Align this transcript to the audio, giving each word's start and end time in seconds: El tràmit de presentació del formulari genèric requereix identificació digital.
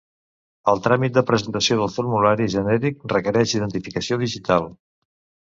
El 0.71 0.79
tràmit 0.85 1.13
de 1.17 1.23
presentació 1.27 1.77
del 1.81 1.91
formulari 1.97 2.49
genèric 2.55 3.05
requereix 3.15 3.55
identificació 3.61 4.21
digital. 4.25 4.69